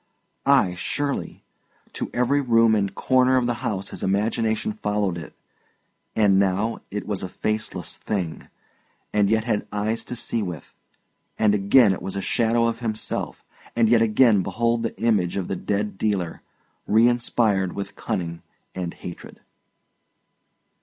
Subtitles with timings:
[0.47, 1.43] Ay, surely;
[1.93, 5.35] to every room and corner of the house his imagination followed it;
[6.15, 8.47] and now it was a faceless thing,
[9.13, 10.73] and yet had eyes to see with;
[11.37, 13.43] and again it was a shadow of himself;
[13.75, 16.41] and yet again behold the image of the dead dealer,
[16.89, 18.41] reinspired with cunning
[18.73, 19.39] and hatred.